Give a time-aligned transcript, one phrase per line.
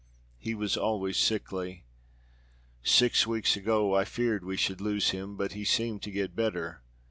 [0.39, 1.85] he was always sickly.
[2.81, 6.81] Six weeks ago I feared we should lose him, but he seemed to get better."